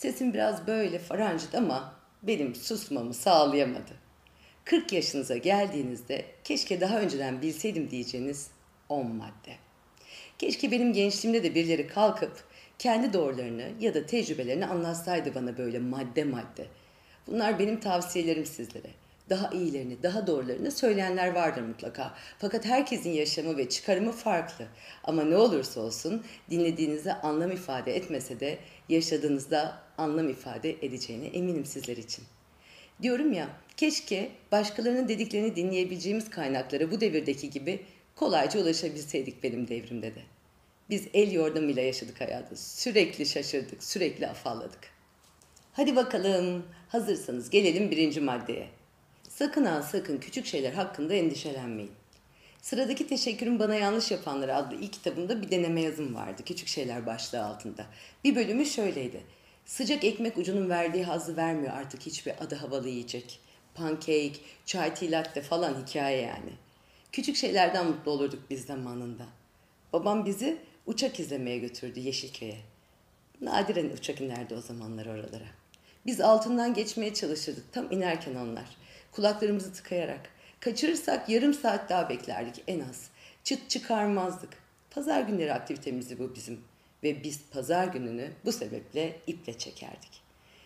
Sesim 0.00 0.34
biraz 0.34 0.66
böyle 0.66 0.98
farancıt 0.98 1.54
ama 1.54 1.94
benim 2.22 2.54
susmamı 2.54 3.14
sağlayamadı. 3.14 3.92
40 4.64 4.92
yaşınıza 4.92 5.36
geldiğinizde 5.36 6.24
keşke 6.44 6.80
daha 6.80 7.00
önceden 7.00 7.42
bilseydim 7.42 7.90
diyeceğiniz 7.90 8.50
10 8.88 9.14
madde. 9.14 9.54
Keşke 10.38 10.70
benim 10.70 10.92
gençliğimde 10.92 11.42
de 11.42 11.54
birileri 11.54 11.86
kalkıp 11.86 12.44
kendi 12.78 13.12
doğrularını 13.12 13.68
ya 13.80 13.94
da 13.94 14.06
tecrübelerini 14.06 14.66
anlatsaydı 14.66 15.34
bana 15.34 15.58
böyle 15.58 15.78
madde 15.78 16.24
madde. 16.24 16.66
Bunlar 17.26 17.58
benim 17.58 17.80
tavsiyelerim 17.80 18.46
sizlere. 18.46 18.90
Daha 19.30 19.50
iyilerini, 19.50 20.02
daha 20.02 20.26
doğrularını 20.26 20.70
söyleyenler 20.70 21.34
vardır 21.34 21.62
mutlaka. 21.62 22.14
Fakat 22.38 22.64
herkesin 22.64 23.10
yaşamı 23.10 23.56
ve 23.56 23.68
çıkarımı 23.68 24.12
farklı. 24.12 24.64
Ama 25.04 25.24
ne 25.24 25.36
olursa 25.36 25.80
olsun 25.80 26.24
dinlediğinizde 26.50 27.14
anlam 27.14 27.50
ifade 27.50 27.96
etmese 27.96 28.40
de 28.40 28.58
yaşadığınızda 28.88 29.89
anlam 30.00 30.28
ifade 30.28 30.70
edeceğine 30.70 31.26
eminim 31.26 31.64
sizler 31.64 31.96
için. 31.96 32.24
Diyorum 33.02 33.32
ya, 33.32 33.48
keşke 33.76 34.30
başkalarının 34.52 35.08
dediklerini 35.08 35.56
dinleyebileceğimiz 35.56 36.30
kaynaklara 36.30 36.90
bu 36.90 37.00
devirdeki 37.00 37.50
gibi 37.50 37.80
kolayca 38.16 38.60
ulaşabilseydik 38.60 39.42
benim 39.42 39.68
devrimde 39.68 40.14
de. 40.14 40.22
Biz 40.90 41.06
el 41.14 41.32
yordamıyla 41.32 41.82
yaşadık 41.82 42.20
hayatı. 42.20 42.56
Sürekli 42.56 43.26
şaşırdık, 43.26 43.84
sürekli 43.84 44.26
afalladık. 44.26 44.80
Hadi 45.72 45.96
bakalım, 45.96 46.64
hazırsanız 46.88 47.50
gelelim 47.50 47.90
birinci 47.90 48.20
maddeye. 48.20 48.68
Sakın 49.28 49.64
ha 49.64 49.82
sakın 49.82 50.18
küçük 50.18 50.46
şeyler 50.46 50.72
hakkında 50.72 51.14
endişelenmeyin. 51.14 51.92
Sıradaki 52.62 53.06
Teşekkürün 53.06 53.58
Bana 53.58 53.74
Yanlış 53.74 54.10
Yapanları 54.10 54.56
adlı 54.56 54.76
ilk 54.76 54.92
kitabımda 54.92 55.42
bir 55.42 55.50
deneme 55.50 55.80
yazım 55.80 56.14
vardı. 56.14 56.42
Küçük 56.46 56.68
şeyler 56.68 57.06
başlığı 57.06 57.44
altında. 57.44 57.86
Bir 58.24 58.36
bölümü 58.36 58.66
şöyleydi. 58.66 59.20
Sıcak 59.70 60.04
ekmek 60.04 60.38
ucunun 60.38 60.70
verdiği 60.70 61.04
hazzı 61.04 61.36
vermiyor 61.36 61.72
artık 61.74 62.02
hiçbir 62.02 62.44
adı 62.44 62.54
havalı 62.54 62.88
yiyecek. 62.88 63.40
Pancake, 63.74 64.32
çay 64.66 64.94
tea 64.94 65.42
falan 65.42 65.86
hikaye 65.86 66.20
yani. 66.20 66.52
Küçük 67.12 67.36
şeylerden 67.36 67.86
mutlu 67.86 68.10
olurduk 68.10 68.42
biz 68.50 68.64
zamanında. 68.64 69.26
Babam 69.92 70.26
bizi 70.26 70.56
uçak 70.86 71.20
izlemeye 71.20 71.58
götürdü 71.58 72.00
Yeşilköy'e. 72.00 72.58
Nadiren 73.40 73.90
uçak 73.90 74.20
inerdi 74.20 74.54
o 74.54 74.60
zamanlar 74.60 75.06
oralara. 75.06 75.48
Biz 76.06 76.20
altından 76.20 76.74
geçmeye 76.74 77.14
çalışırdık 77.14 77.72
tam 77.72 77.92
inerken 77.92 78.34
onlar. 78.34 78.76
Kulaklarımızı 79.12 79.72
tıkayarak. 79.72 80.30
Kaçırırsak 80.60 81.28
yarım 81.28 81.54
saat 81.54 81.90
daha 81.90 82.08
beklerdik 82.08 82.64
en 82.68 82.80
az. 82.80 83.10
Çıt 83.44 83.70
çıkarmazdık. 83.70 84.50
Pazar 84.90 85.20
günleri 85.20 85.52
aktivitemizdi 85.52 86.18
bu 86.18 86.34
bizim. 86.34 86.69
Ve 87.02 87.24
biz 87.24 87.40
pazar 87.50 87.86
gününü 87.86 88.30
bu 88.44 88.52
sebeple 88.52 89.16
iple 89.26 89.58
çekerdik. 89.58 90.22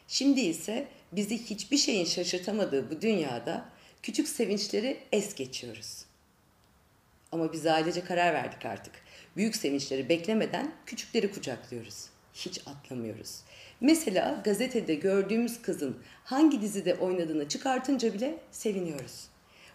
Şimdi 0.08 0.40
ise 0.40 0.88
bizi 1.12 1.38
hiçbir 1.38 1.76
şeyin 1.76 2.04
şaşırtamadığı 2.04 2.90
bu 2.90 3.00
dünyada 3.00 3.68
küçük 4.02 4.28
sevinçleri 4.28 4.98
es 5.12 5.34
geçiyoruz. 5.34 6.04
Ama 7.32 7.52
biz 7.52 7.66
ailece 7.66 8.04
karar 8.04 8.34
verdik 8.34 8.66
artık. 8.66 8.92
Büyük 9.36 9.56
sevinçleri 9.56 10.08
beklemeden 10.08 10.72
küçükleri 10.86 11.32
kucaklıyoruz. 11.32 12.06
Hiç 12.34 12.60
atlamıyoruz. 12.66 13.40
Mesela 13.80 14.40
gazetede 14.44 14.94
gördüğümüz 14.94 15.62
kızın 15.62 16.02
hangi 16.24 16.60
dizide 16.60 16.94
oynadığını 16.94 17.48
çıkartınca 17.48 18.14
bile 18.14 18.38
seviniyoruz. 18.50 19.28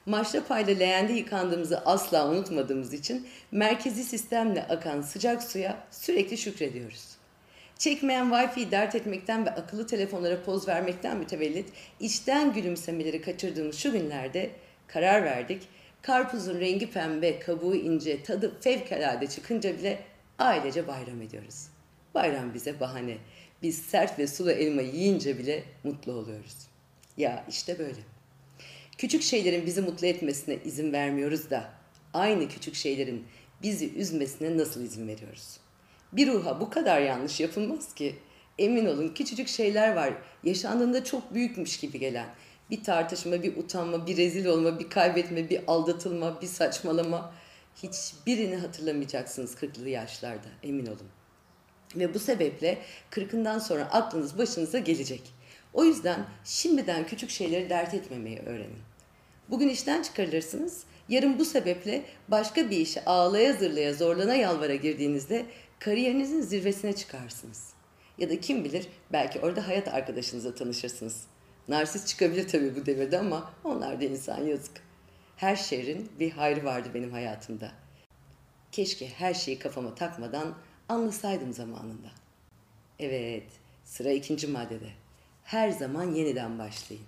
Maşrapayla 0.05 0.73
leğende 0.73 1.13
yıkandığımızı 1.13 1.79
asla 1.79 2.29
unutmadığımız 2.29 2.93
için 2.93 3.27
merkezi 3.51 4.03
sistemle 4.03 4.63
akan 4.63 5.01
sıcak 5.01 5.43
suya 5.43 5.77
sürekli 5.91 6.37
şükrediyoruz. 6.37 7.19
Çekmeyen 7.77 8.29
Wi-Fi'yi 8.29 8.71
dert 8.71 8.95
etmekten 8.95 9.45
ve 9.45 9.49
akıllı 9.49 9.87
telefonlara 9.87 10.43
poz 10.43 10.67
vermekten 10.67 11.17
mütevellit 11.17 11.69
içten 11.99 12.53
gülümsemeleri 12.53 13.21
kaçırdığımız 13.21 13.77
şu 13.77 13.91
günlerde 13.91 14.49
karar 14.87 15.23
verdik. 15.23 15.61
Karpuzun 16.01 16.59
rengi 16.59 16.91
pembe, 16.91 17.39
kabuğu 17.39 17.75
ince, 17.75 18.23
tadı 18.23 18.59
fevkalade 18.61 19.27
çıkınca 19.27 19.77
bile 19.77 19.99
ailece 20.39 20.87
bayram 20.87 21.21
ediyoruz. 21.21 21.67
Bayram 22.13 22.53
bize 22.53 22.79
bahane. 22.79 23.17
Biz 23.61 23.81
sert 23.81 24.19
ve 24.19 24.27
sulu 24.27 24.51
elma 24.51 24.81
yiyince 24.81 25.37
bile 25.37 25.63
mutlu 25.83 26.11
oluyoruz. 26.11 26.55
Ya 27.17 27.45
işte 27.49 27.79
böyle. 27.79 28.18
Küçük 28.99 29.21
şeylerin 29.23 29.65
bizi 29.65 29.81
mutlu 29.81 30.07
etmesine 30.07 30.57
izin 30.65 30.93
vermiyoruz 30.93 31.49
da 31.49 31.69
aynı 32.13 32.47
küçük 32.47 32.75
şeylerin 32.75 33.27
bizi 33.61 33.93
üzmesine 33.93 34.57
nasıl 34.57 34.83
izin 34.83 35.07
veriyoruz? 35.07 35.57
Bir 36.13 36.27
ruha 36.27 36.61
bu 36.61 36.69
kadar 36.69 37.01
yanlış 37.01 37.39
yapılmaz 37.39 37.93
ki. 37.93 38.15
Emin 38.57 38.85
olun 38.85 39.09
küçücük 39.09 39.47
şeyler 39.47 39.95
var 39.95 40.13
yaşandığında 40.43 41.03
çok 41.03 41.33
büyükmüş 41.33 41.79
gibi 41.79 41.99
gelen. 41.99 42.25
Bir 42.69 42.83
tartışma, 42.83 43.43
bir 43.43 43.57
utanma, 43.57 44.07
bir 44.07 44.17
rezil 44.17 44.45
olma, 44.45 44.79
bir 44.79 44.89
kaybetme, 44.89 45.49
bir 45.49 45.61
aldatılma, 45.67 46.41
bir 46.41 46.47
saçmalama. 46.47 47.33
Hiçbirini 47.83 48.55
hatırlamayacaksınız 48.55 49.55
kırklı 49.55 49.89
yaşlarda 49.89 50.47
emin 50.63 50.85
olun. 50.85 51.09
Ve 51.95 52.13
bu 52.13 52.19
sebeple 52.19 52.77
kırkından 53.09 53.59
sonra 53.59 53.83
aklınız 53.91 54.37
başınıza 54.37 54.79
gelecek. 54.79 55.38
O 55.73 55.85
yüzden 55.85 56.25
şimdiden 56.43 57.07
küçük 57.07 57.29
şeyleri 57.29 57.69
dert 57.69 57.93
etmemeyi 57.93 58.39
öğrenin. 58.39 58.79
Bugün 59.49 59.69
işten 59.69 60.01
çıkarılırsınız, 60.01 60.83
yarın 61.09 61.39
bu 61.39 61.45
sebeple 61.45 62.05
başka 62.27 62.69
bir 62.69 62.77
işe 62.77 63.05
ağlaya 63.05 63.53
zırlaya 63.53 63.93
zorlana 63.93 64.35
yalvara 64.35 64.75
girdiğinizde 64.75 65.45
kariyerinizin 65.79 66.41
zirvesine 66.41 66.93
çıkarsınız. 66.95 67.73
Ya 68.17 68.29
da 68.29 68.39
kim 68.39 68.63
bilir 68.63 68.87
belki 69.11 69.39
orada 69.39 69.67
hayat 69.67 69.87
arkadaşınızla 69.87 70.55
tanışırsınız. 70.55 71.23
Narsist 71.67 72.07
çıkabilir 72.07 72.47
tabii 72.47 72.75
bu 72.75 72.85
devirde 72.85 73.19
ama 73.19 73.53
onlar 73.63 74.01
da 74.01 74.05
insan 74.05 74.43
yazık. 74.43 74.81
Her 75.35 75.55
şehrin 75.55 76.11
bir 76.19 76.31
hayrı 76.31 76.65
vardı 76.65 76.89
benim 76.93 77.11
hayatımda. 77.11 77.71
Keşke 78.71 79.07
her 79.07 79.33
şeyi 79.33 79.59
kafama 79.59 79.95
takmadan 79.95 80.57
anlasaydım 80.89 81.53
zamanında. 81.53 82.07
Evet, 82.99 83.47
sıra 83.83 84.11
ikinci 84.11 84.47
maddede. 84.47 84.89
Her 85.49 85.69
zaman 85.69 86.03
yeniden 86.03 86.59
başlayın. 86.59 87.03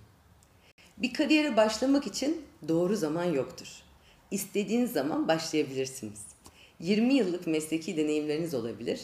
Bir 0.98 1.12
kariyere 1.12 1.56
başlamak 1.56 2.06
için 2.06 2.42
doğru 2.68 2.96
zaman 2.96 3.24
yoktur. 3.24 3.68
İstediğiniz 4.30 4.92
zaman 4.92 5.28
başlayabilirsiniz. 5.28 6.20
20 6.80 7.14
yıllık 7.14 7.46
mesleki 7.46 7.96
deneyimleriniz 7.96 8.54
olabilir 8.54 9.00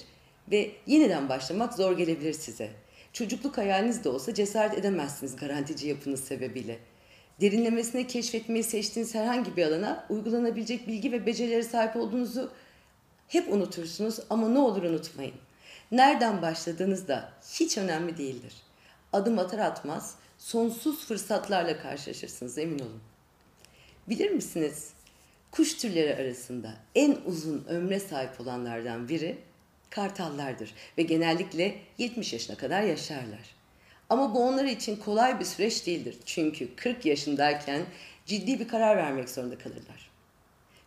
ve 0.51 0.71
yeniden 0.87 1.29
başlamak 1.29 1.75
zor 1.75 1.97
gelebilir 1.97 2.33
size. 2.33 2.71
Çocukluk 3.13 3.59
hayaliniz 3.59 4.05
de 4.05 4.09
olsa 4.09 4.35
cesaret 4.35 4.79
edemezsiniz 4.79 5.37
garantici 5.37 5.89
yapınız 5.89 6.21
sebebiyle. 6.25 6.79
Derinlemesine 7.41 8.07
keşfetmeyi 8.07 8.65
seçtiğiniz 8.65 9.15
herhangi 9.15 9.57
bir 9.57 9.67
alana 9.67 10.07
uygulanabilecek 10.11 10.89
bilgi 10.89 11.13
ve 11.13 11.27
becerilere 11.27 11.63
sahip 11.63 11.97
olduğunuzu 11.97 12.51
hep 13.29 13.53
unutursunuz 13.53 14.19
ama 14.31 14.49
ne 14.49 14.59
olur 14.59 14.83
unutmayın. 14.83 15.35
Nereden 15.93 16.43
başladığınız 16.43 17.09
da 17.09 17.33
hiç 17.53 17.79
önemli 17.79 18.19
değildir. 18.19 18.68
Adım 19.19 19.39
atar 19.39 19.59
atmaz 19.59 20.15
sonsuz 20.39 21.05
fırsatlarla 21.05 21.79
karşılaşırsınız 21.83 22.59
emin 22.59 22.79
olun. 22.79 23.01
Bilir 24.09 24.31
misiniz? 24.31 24.91
Kuş 25.51 25.75
türleri 25.75 26.17
arasında 26.17 26.75
en 26.95 27.19
uzun 27.27 27.65
ömre 27.69 28.01
sahip 28.01 28.41
olanlardan 28.41 29.09
biri 29.09 29.39
kartallardır 29.91 30.75
ve 30.99 31.03
genellikle 31.03 31.79
70 31.99 32.33
yaşına 32.33 32.57
kadar 32.57 32.83
yaşarlar. 32.83 33.55
Ama 34.09 34.35
bu 34.35 34.45
onlar 34.45 34.65
için 34.65 34.97
kolay 34.97 35.41
bir 35.41 35.45
süreç 35.45 35.87
değildir. 35.87 36.17
Çünkü 36.25 36.77
40 36.77 37.07
yaşındayken 37.07 37.83
ciddi 38.27 38.61
bir 38.61 38.69
karar 38.69 38.97
vermek 38.97 39.29
zorunda 39.29 39.59
kalırlar. 39.59 40.11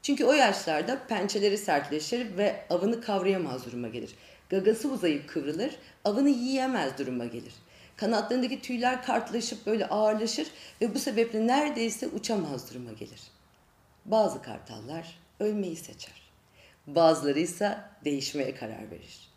Çünkü 0.01 0.25
o 0.25 0.33
yaşlarda 0.33 1.07
pençeleri 1.07 1.57
sertleşir 1.57 2.37
ve 2.37 2.65
avını 2.69 3.01
kavrayamaz 3.01 3.65
duruma 3.65 3.87
gelir. 3.87 4.15
Gagası 4.49 4.91
uzayıp 4.91 5.29
kıvrılır, 5.29 5.75
avını 6.05 6.29
yiyemez 6.29 6.97
duruma 6.97 7.25
gelir. 7.25 7.53
Kanatlarındaki 7.97 8.61
tüyler 8.61 9.03
kartlaşıp 9.03 9.65
böyle 9.65 9.85
ağırlaşır 9.85 10.47
ve 10.81 10.95
bu 10.95 10.99
sebeple 10.99 11.47
neredeyse 11.47 12.07
uçamaz 12.07 12.73
duruma 12.73 12.91
gelir. 12.91 13.21
Bazı 14.05 14.41
kartallar 14.41 15.19
ölmeyi 15.39 15.75
seçer. 15.75 16.21
Bazıları 16.87 17.39
ise 17.39 17.77
değişmeye 18.05 18.55
karar 18.55 18.91
verir. 18.91 19.31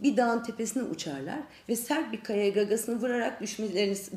Bir 0.00 0.16
dağın 0.16 0.42
tepesine 0.42 0.82
uçarlar 0.82 1.40
ve 1.68 1.76
sert 1.76 2.12
bir 2.12 2.22
kayaya 2.22 2.50
gagasını 2.50 3.00
vurarak 3.00 3.42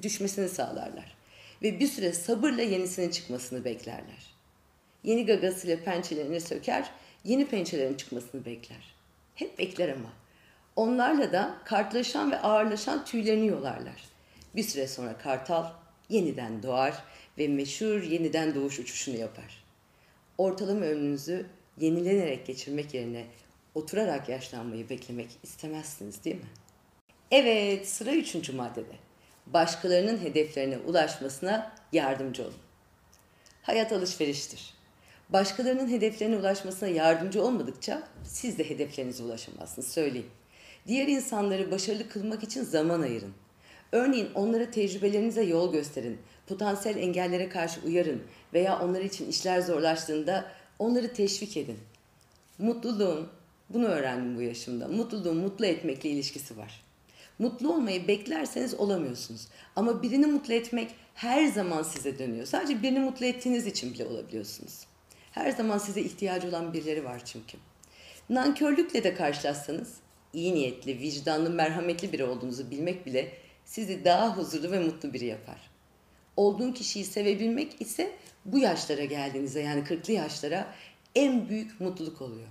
düşmesini 0.03 0.49
sağlarlar. 0.49 1.15
Ve 1.61 1.79
bir 1.79 1.87
süre 1.87 2.13
sabırla 2.13 2.61
yenisinin 2.61 3.09
çıkmasını 3.09 3.65
beklerler. 3.65 4.33
Yeni 5.03 5.25
gagasıyla 5.25 5.83
pençelerini 5.83 6.41
söker, 6.41 6.89
yeni 7.23 7.47
pençelerin 7.47 7.93
çıkmasını 7.93 8.45
bekler. 8.45 8.95
Hep 9.35 9.59
bekler 9.59 9.89
ama. 9.89 10.09
Onlarla 10.75 11.31
da 11.31 11.57
kartlaşan 11.65 12.31
ve 12.31 12.39
ağırlaşan 12.39 13.05
tüylerini 13.05 13.47
yolarlar. 13.47 14.03
Bir 14.55 14.63
süre 14.63 14.87
sonra 14.87 15.17
kartal 15.17 15.65
yeniden 16.09 16.63
doğar 16.63 17.03
ve 17.37 17.47
meşhur 17.47 18.03
yeniden 18.03 18.55
doğuş 18.55 18.79
uçuşunu 18.79 19.17
yapar. 19.17 19.63
Ortalama 20.37 20.85
ömrünüzü 20.85 21.45
yenilenerek 21.79 22.47
geçirmek 22.47 22.93
yerine 22.93 23.25
oturarak 23.75 24.29
yaşlanmayı 24.29 24.89
beklemek 24.89 25.29
istemezsiniz 25.43 26.23
değil 26.23 26.35
mi? 26.35 26.49
Evet, 27.31 27.89
sıra 27.89 28.11
üçüncü 28.11 28.53
maddede. 28.53 28.95
Başkalarının 29.47 30.17
hedeflerine 30.17 30.77
ulaşmasına 30.77 31.75
yardımcı 31.91 32.43
olun. 32.43 32.53
Hayat 33.61 33.91
alışveriştir. 33.91 34.73
Başkalarının 35.29 35.89
hedeflerine 35.89 36.37
ulaşmasına 36.37 36.89
yardımcı 36.89 37.43
olmadıkça 37.43 38.07
siz 38.23 38.57
de 38.57 38.69
hedeflerinize 38.69 39.23
ulaşamazsınız 39.23 39.91
söyleyeyim. 39.91 40.31
Diğer 40.87 41.07
insanları 41.07 41.71
başarılı 41.71 42.09
kılmak 42.09 42.43
için 42.43 42.63
zaman 42.63 43.01
ayırın. 43.01 43.33
Örneğin 43.91 44.29
onlara 44.35 44.71
tecrübelerinize 44.71 45.43
yol 45.43 45.71
gösterin, 45.71 46.17
potansiyel 46.47 46.97
engellere 46.97 47.49
karşı 47.49 47.81
uyarın 47.81 48.23
veya 48.53 48.79
onlar 48.79 49.01
için 49.01 49.29
işler 49.29 49.61
zorlaştığında 49.61 50.45
onları 50.79 51.13
teşvik 51.13 51.57
edin. 51.57 51.79
Mutluluğun, 52.57 53.27
bunu 53.69 53.85
öğrendim 53.85 54.37
bu 54.37 54.41
yaşımda, 54.41 54.87
mutluluğun 54.87 55.37
mutlu 55.37 55.65
etmekle 55.65 56.09
ilişkisi 56.09 56.57
var. 56.57 56.83
Mutlu 57.39 57.73
olmayı 57.73 58.07
beklerseniz 58.07 58.73
olamıyorsunuz. 58.73 59.47
Ama 59.75 60.03
birini 60.03 60.25
mutlu 60.25 60.53
etmek 60.53 60.95
her 61.13 61.47
zaman 61.47 61.83
size 61.83 62.19
dönüyor. 62.19 62.45
Sadece 62.45 62.81
birini 62.81 62.99
mutlu 62.99 63.25
ettiğiniz 63.25 63.67
için 63.67 63.93
bile 63.93 64.05
olabiliyorsunuz. 64.05 64.85
Her 65.31 65.51
zaman 65.51 65.77
size 65.77 66.01
ihtiyacı 66.01 66.47
olan 66.47 66.73
birileri 66.73 67.03
var 67.03 67.21
çünkü. 67.25 67.57
Nankörlükle 68.29 69.03
de 69.03 69.13
karşılaşsanız 69.13 69.93
iyi 70.33 70.53
niyetli, 70.53 70.99
vicdanlı, 70.99 71.49
merhametli 71.49 72.13
biri 72.13 72.23
olduğunuzu 72.23 72.71
bilmek 72.71 73.05
bile 73.05 73.33
sizi 73.65 74.05
daha 74.05 74.37
huzurlu 74.37 74.71
ve 74.71 74.79
mutlu 74.79 75.13
biri 75.13 75.25
yapar. 75.25 75.69
Olduğun 76.37 76.71
kişiyi 76.71 77.05
sevebilmek 77.05 77.81
ise 77.81 78.11
bu 78.45 78.59
yaşlara 78.59 79.05
geldiğinizde 79.05 79.59
yani 79.59 79.83
40'lı 79.83 80.13
yaşlara 80.13 80.73
en 81.15 81.49
büyük 81.49 81.79
mutluluk 81.79 82.21
oluyor. 82.21 82.47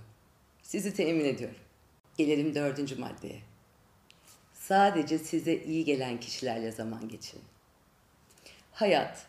Sizi 0.63 0.93
temin 0.93 1.25
ediyorum. 1.25 1.59
Gelelim 2.17 2.55
dördüncü 2.55 2.95
maddeye. 2.95 3.39
Sadece 4.53 5.17
size 5.17 5.55
iyi 5.55 5.85
gelen 5.85 6.19
kişilerle 6.19 6.71
zaman 6.71 7.09
geçirin. 7.09 7.43
Hayat, 8.71 9.25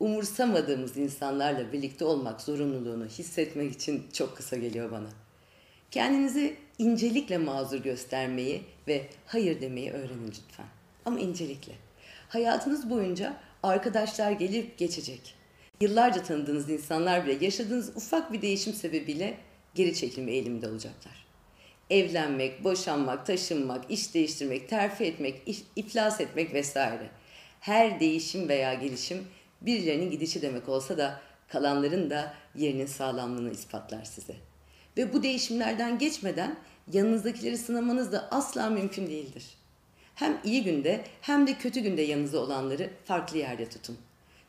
umursamadığımız 0.00 0.96
insanlarla 0.96 1.72
birlikte 1.72 2.04
olmak 2.04 2.40
zorunluluğunu 2.40 3.06
hissetmek 3.06 3.72
için 3.72 4.06
çok 4.12 4.36
kısa 4.36 4.56
geliyor 4.56 4.90
bana. 4.90 5.08
Kendinizi 5.90 6.56
incelikle 6.78 7.38
mazur 7.38 7.78
göstermeyi 7.78 8.62
ve 8.88 9.06
hayır 9.26 9.60
demeyi 9.60 9.90
öğrenin 9.90 10.26
lütfen. 10.26 10.66
Ama 11.04 11.20
incelikle. 11.20 11.72
Hayatınız 12.28 12.90
boyunca 12.90 13.36
arkadaşlar 13.62 14.32
gelip 14.32 14.78
geçecek. 14.78 15.34
Yıllarca 15.80 16.22
tanıdığınız 16.22 16.70
insanlar 16.70 17.26
bile 17.26 17.44
yaşadığınız 17.44 17.96
ufak 17.96 18.32
bir 18.32 18.42
değişim 18.42 18.72
sebebiyle 18.72 19.38
geri 19.74 19.94
çekilme 19.94 20.32
eğiliminde 20.32 20.68
olacaklar. 20.68 21.26
Evlenmek, 21.90 22.64
boşanmak, 22.64 23.26
taşınmak, 23.26 23.90
iş 23.90 24.14
değiştirmek, 24.14 24.68
terfi 24.68 25.04
etmek, 25.04 25.42
iflas 25.76 26.20
etmek 26.20 26.54
vesaire. 26.54 27.10
Her 27.60 28.00
değişim 28.00 28.48
veya 28.48 28.74
gelişim 28.74 29.24
birilerinin 29.60 30.10
gidişi 30.10 30.42
demek 30.42 30.68
olsa 30.68 30.98
da 30.98 31.20
kalanların 31.48 32.10
da 32.10 32.34
yerinin 32.54 32.86
sağlamlığını 32.86 33.50
ispatlar 33.50 34.04
size. 34.04 34.34
Ve 34.98 35.12
bu 35.12 35.22
değişimlerden 35.22 35.98
geçmeden 35.98 36.56
yanınızdakileri 36.92 37.58
sınamanız 37.58 38.12
da 38.12 38.28
asla 38.30 38.70
mümkün 38.70 39.06
değildir. 39.06 39.44
Hem 40.14 40.38
iyi 40.44 40.64
günde 40.64 41.04
hem 41.20 41.46
de 41.46 41.54
kötü 41.54 41.80
günde 41.80 42.02
yanınızda 42.02 42.40
olanları 42.40 42.90
farklı 43.04 43.38
yerde 43.38 43.68
tutun. 43.68 43.98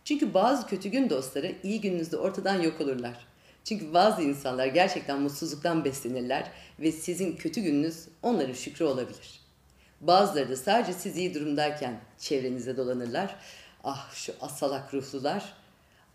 Çünkü 0.06 0.34
bazı 0.34 0.68
kötü 0.68 0.90
gün 0.90 1.10
dostları 1.10 1.56
iyi 1.63 1.81
gününüzde 1.81 2.18
ortadan 2.18 2.62
yok 2.62 2.81
olurlar. 2.81 3.28
Çünkü 3.63 3.94
bazı 3.94 4.22
insanlar 4.22 4.68
gerçekten 4.68 5.22
mutsuzluktan 5.22 5.86
beslenirler 5.86 6.51
ve 6.80 6.92
sizin 6.92 7.36
kötü 7.36 7.62
gününüz 7.62 8.07
onların 8.24 8.54
şükrü 8.54 8.86
olabilir. 8.86 9.40
Bazıları 10.01 10.50
da 10.50 10.56
sadece 10.56 10.94
siz 10.94 11.18
iyi 11.18 11.34
durumdayken 11.34 12.00
çevrenize 12.18 12.78
dolanırlar. 12.78 13.36
Ah 13.84 14.13
şu 14.13 14.34
asalak 14.42 14.94
ruhlular 14.94 15.54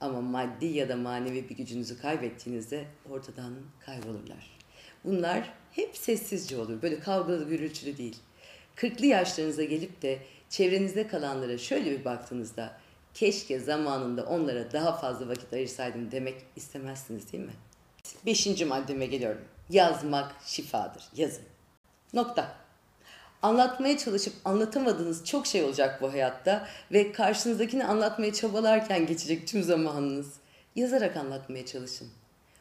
ama 0.01 0.21
maddi 0.21 0.67
ya 0.67 0.89
da 0.89 0.97
manevi 0.97 1.49
bir 1.49 1.57
gücünüzü 1.57 2.01
kaybettiğinizde 2.01 2.85
ortadan 3.11 3.55
kaybolurlar. 3.81 4.59
Bunlar 5.05 5.53
hep 5.73 5.97
sessizce 5.97 6.59
olur. 6.59 6.83
Böyle 6.83 7.01
kavgalı 7.01 7.49
gürültülü 7.49 7.97
değil. 7.97 8.17
Kırklı 8.77 9.07
yaşlarınıza 9.07 9.65
gelip 9.65 10.03
de 10.03 10.19
çevrenizde 10.49 11.09
kalanlara 11.09 11.59
şöyle 11.59 11.91
bir 11.91 12.05
baktığınızda 12.05 12.79
keşke 13.15 13.59
zamanında 13.61 14.27
onlara 14.27 14.73
daha 14.73 14.97
fazla 14.97 15.29
vakit 15.29 15.53
ayırsaydım 15.53 16.11
demek 16.11 16.35
istemezsiniz 16.57 17.33
değil 17.33 17.45
mi? 17.45 17.55
Beşinci 18.27 18.65
maddeme 18.65 19.07
geliyorum. 19.07 19.41
Yazmak 19.71 20.35
şifadır. 20.47 21.05
Yazın. 21.17 21.45
Nokta. 22.13 22.64
Anlatmaya 23.45 23.99
çalışıp 23.99 24.35
anlatamadığınız 24.45 25.25
çok 25.25 25.47
şey 25.47 25.65
olacak 25.65 26.03
bu 26.03 26.13
hayatta 26.13 26.67
ve 26.93 27.13
karşınızdakini 27.13 27.85
anlatmaya 27.85 28.33
çabalarken 28.33 29.07
geçecek 29.07 29.49
tüm 29.49 29.63
zamanınız. 29.63 30.33
Yazarak 30.77 31.17
anlatmaya 31.17 31.67
çalışın. 31.67 32.09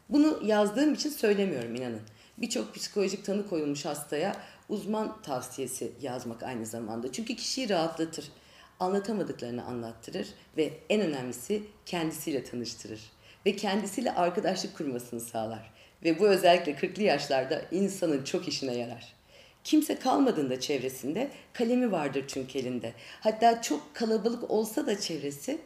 Bunu 0.10 0.40
yazdığım 0.46 0.94
için 0.94 1.10
söylemiyorum 1.10 1.76
inanın. 1.76 2.02
Birçok 2.38 2.76
psikolojik 2.76 3.26
tanı 3.26 3.50
koyulmuş 3.50 3.86
hastaya 3.86 4.36
uzman 4.70 5.22
tavsiyesi 5.22 5.92
yazmak 6.02 6.44
aynı 6.44 6.66
zamanda. 6.66 7.12
Çünkü 7.12 7.36
kişiyi 7.36 7.70
rahatlatır 7.70 8.32
anlatamadıklarını 8.80 9.66
anlattırır 9.66 10.28
ve 10.58 10.74
en 10.90 11.02
önemlisi 11.02 11.64
kendisiyle 11.86 12.44
tanıştırır 12.44 13.02
ve 13.46 13.56
kendisiyle 13.56 14.12
arkadaşlık 14.16 14.78
kurmasını 14.78 15.20
sağlar. 15.20 15.74
Ve 16.04 16.20
bu 16.20 16.28
özellikle 16.28 16.72
40'lı 16.72 17.04
yaşlarda 17.04 17.62
insanın 17.72 18.24
çok 18.24 18.48
işine 18.48 18.74
yarar. 18.74 19.23
Kimse 19.64 20.00
kalmadığında 20.00 20.60
çevresinde 20.60 21.32
kalemi 21.54 21.92
vardır 21.92 22.26
çünkü 22.28 22.60
elinde. 22.60 22.94
Hatta 23.20 23.62
çok 23.62 23.96
kalabalık 23.96 24.52
olsa 24.52 24.88
da 24.88 25.00
çevresi 25.00 25.60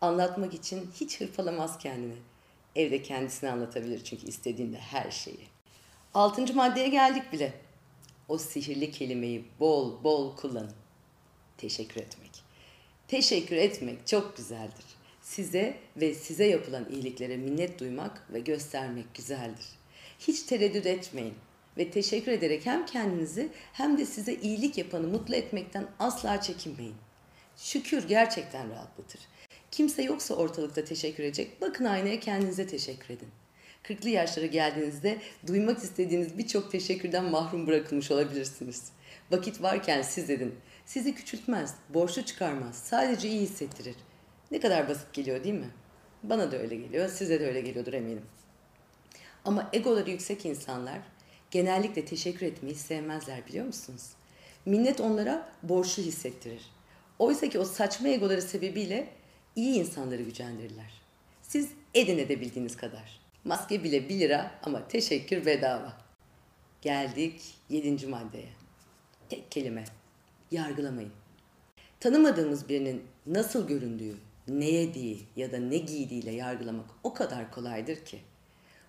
anlatmak 0.00 0.54
için 0.54 0.90
hiç 1.00 1.20
hırpalamaz 1.20 1.78
kendini. 1.78 2.16
Evde 2.76 3.02
kendisini 3.02 3.50
anlatabilir 3.50 4.04
çünkü 4.04 4.26
istediğinde 4.26 4.78
her 4.78 5.10
şeyi. 5.10 5.46
Altıncı 6.14 6.54
maddeye 6.54 6.88
geldik 6.88 7.32
bile. 7.32 7.52
O 8.28 8.38
sihirli 8.38 8.90
kelimeyi 8.90 9.44
bol 9.60 10.04
bol 10.04 10.36
kullanın. 10.36 10.72
Teşekkür 11.56 12.00
etmek. 12.00 12.30
Teşekkür 13.08 13.56
etmek 13.56 14.06
çok 14.06 14.36
güzeldir. 14.36 14.84
Size 15.22 15.76
ve 15.96 16.14
size 16.14 16.44
yapılan 16.44 16.86
iyiliklere 16.90 17.36
minnet 17.36 17.80
duymak 17.80 18.32
ve 18.32 18.40
göstermek 18.40 19.14
güzeldir. 19.14 19.66
Hiç 20.18 20.42
tereddüt 20.42 20.86
etmeyin 20.86 21.34
ve 21.78 21.90
teşekkür 21.90 22.32
ederek 22.32 22.66
hem 22.66 22.86
kendinizi 22.86 23.48
hem 23.72 23.98
de 23.98 24.04
size 24.04 24.34
iyilik 24.34 24.78
yapanı 24.78 25.06
mutlu 25.06 25.34
etmekten 25.34 25.86
asla 25.98 26.40
çekinmeyin. 26.40 26.94
Şükür 27.56 28.08
gerçekten 28.08 28.70
rahatlatır. 28.70 29.20
Kimse 29.70 30.02
yoksa 30.02 30.34
ortalıkta 30.34 30.84
teşekkür 30.84 31.22
edecek. 31.22 31.60
Bakın 31.60 31.84
aynaya 31.84 32.20
kendinize 32.20 32.66
teşekkür 32.66 33.14
edin. 33.14 33.28
40'lı 33.84 34.08
yaşlara 34.08 34.46
geldiğinizde 34.46 35.18
duymak 35.46 35.78
istediğiniz 35.78 36.38
birçok 36.38 36.72
teşekkürden 36.72 37.24
mahrum 37.24 37.66
bırakılmış 37.66 38.10
olabilirsiniz. 38.10 38.92
Vakit 39.30 39.62
varken 39.62 40.02
siz 40.02 40.30
edin. 40.30 40.54
Sizi 40.86 41.14
küçültmez, 41.14 41.74
borçlu 41.88 42.22
çıkarmaz, 42.22 42.76
sadece 42.76 43.28
iyi 43.28 43.40
hissettirir. 43.40 43.94
Ne 44.50 44.60
kadar 44.60 44.88
basit 44.88 45.12
geliyor 45.12 45.44
değil 45.44 45.54
mi? 45.54 45.70
Bana 46.22 46.52
da 46.52 46.58
öyle 46.58 46.76
geliyor, 46.76 47.08
size 47.08 47.40
de 47.40 47.46
öyle 47.46 47.60
geliyordur 47.60 47.92
eminim. 47.92 48.24
Ama 49.44 49.70
egoları 49.72 50.10
yüksek 50.10 50.46
insanlar 50.46 50.98
genellikle 51.50 52.04
teşekkür 52.04 52.46
etmeyi 52.46 52.74
sevmezler 52.74 53.46
biliyor 53.46 53.66
musunuz? 53.66 54.10
Minnet 54.66 55.00
onlara 55.00 55.48
borçlu 55.62 56.02
hissettirir. 56.02 56.62
Oysa 57.18 57.48
ki 57.48 57.58
o 57.58 57.64
saçma 57.64 58.08
egoları 58.08 58.42
sebebiyle 58.42 59.08
iyi 59.56 59.78
insanları 59.78 60.22
gücendirirler. 60.22 61.00
Siz 61.42 61.68
edin 61.94 62.18
edebildiğiniz 62.18 62.76
kadar. 62.76 63.20
Maske 63.44 63.84
bile 63.84 64.08
1 64.08 64.20
lira 64.20 64.50
ama 64.62 64.88
teşekkür 64.88 65.46
bedava. 65.46 65.96
Geldik 66.82 67.54
yedinci 67.68 68.06
maddeye. 68.06 68.48
Tek 69.28 69.50
kelime 69.50 69.84
yargılamayın. 70.50 71.12
Tanımadığımız 72.00 72.68
birinin 72.68 73.02
nasıl 73.26 73.68
göründüğü, 73.68 74.16
ne 74.48 74.70
yediği 74.70 75.26
ya 75.36 75.52
da 75.52 75.58
ne 75.58 75.78
giydiğiyle 75.78 76.30
yargılamak 76.30 76.86
o 77.04 77.14
kadar 77.14 77.50
kolaydır 77.50 78.04
ki. 78.04 78.18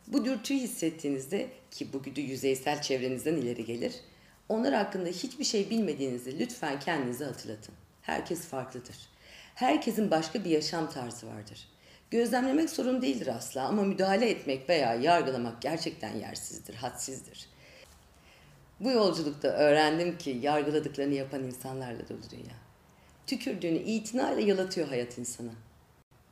Bu 0.07 0.25
dürtüyü 0.25 0.59
hissettiğinizde 0.59 1.49
ki 1.71 1.93
bu 1.93 2.03
güdü 2.03 2.21
yüzeysel 2.21 2.81
çevrenizden 2.81 3.35
ileri 3.35 3.65
gelir, 3.65 3.93
onlar 4.49 4.73
hakkında 4.73 5.09
hiçbir 5.09 5.43
şey 5.43 5.69
bilmediğinizi 5.69 6.39
lütfen 6.39 6.79
kendinize 6.79 7.25
hatırlatın. 7.25 7.75
Herkes 8.01 8.41
farklıdır. 8.41 8.95
Herkesin 9.55 10.11
başka 10.11 10.43
bir 10.43 10.49
yaşam 10.49 10.89
tarzı 10.89 11.27
vardır. 11.27 11.67
Gözlemlemek 12.11 12.69
sorun 12.69 13.01
değildir 13.01 13.27
asla 13.27 13.63
ama 13.63 13.83
müdahale 13.83 14.29
etmek 14.29 14.69
veya 14.69 14.93
yargılamak 14.93 15.61
gerçekten 15.61 16.17
yersizdir, 16.17 16.75
hadsizdir. 16.75 17.49
Bu 18.79 18.91
yolculukta 18.91 19.47
öğrendim 19.47 20.17
ki 20.17 20.39
yargıladıklarını 20.41 21.13
yapan 21.13 21.43
insanlarla 21.43 22.09
dolu 22.09 22.29
dünya. 22.31 22.55
Tükürdüğünü 23.27 23.77
itinayla 23.77 24.41
yalatıyor 24.41 24.87
hayat 24.87 25.17
insana. 25.17 25.51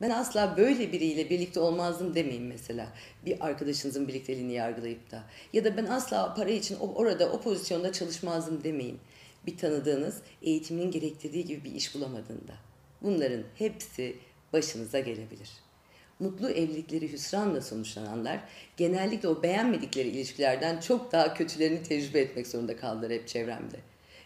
Ben 0.00 0.10
asla 0.10 0.56
böyle 0.56 0.92
biriyle 0.92 1.30
birlikte 1.30 1.60
olmazdım 1.60 2.14
demeyin 2.14 2.42
mesela. 2.42 2.88
Bir 3.26 3.46
arkadaşınızın 3.46 4.08
birlikteliğini 4.08 4.52
yargılayıp 4.52 5.10
da. 5.10 5.22
Ya 5.52 5.64
da 5.64 5.76
ben 5.76 5.84
asla 5.84 6.34
para 6.34 6.50
için 6.50 6.76
orada 6.76 7.32
o 7.32 7.40
pozisyonda 7.40 7.92
çalışmazdım 7.92 8.64
demeyin. 8.64 8.98
bir 9.46 9.56
tanıdığınız 9.56 10.22
eğitimin 10.42 10.90
gerektirdiği 10.90 11.44
gibi 11.44 11.64
bir 11.64 11.74
iş 11.74 11.94
bulamadığında. 11.94 12.54
Bunların 13.02 13.42
hepsi 13.54 14.16
başınıza 14.52 15.00
gelebilir. 15.00 15.50
Mutlu 16.20 16.50
evlilikleri 16.50 17.12
hüsranla 17.12 17.60
sonuçlananlar 17.60 18.40
genellikle 18.76 19.28
o 19.28 19.42
beğenmedikleri 19.42 20.08
ilişkilerden 20.08 20.80
çok 20.80 21.12
daha 21.12 21.34
kötülerini 21.34 21.82
tecrübe 21.82 22.20
etmek 22.20 22.46
zorunda 22.46 22.76
kaldılar 22.76 23.12
hep 23.12 23.28
çevremde. 23.28 23.76